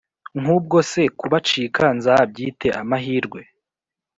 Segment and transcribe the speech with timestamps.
[0.41, 3.39] nk’ubwo se kubacika nzabyite amahirwe